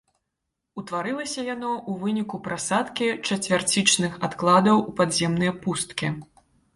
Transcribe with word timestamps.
Утварылася 0.81 1.41
яно 1.55 1.71
ў 1.73 1.91
выніку 2.05 2.39
прасадкі 2.47 3.09
чацвярцічных 3.27 4.15
адкладаў 4.29 4.75
у 4.85 4.95
падземныя 5.01 5.51
пусткі. 5.67 6.07